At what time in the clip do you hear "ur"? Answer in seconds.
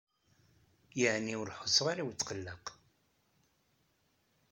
1.41-1.49